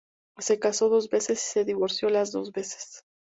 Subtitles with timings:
[0.39, 3.03] Se casó dos veces y se divorció las dos veces.